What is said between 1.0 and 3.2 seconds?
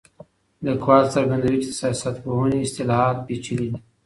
څرګندوي چي د سياستپوهني اصطلاحات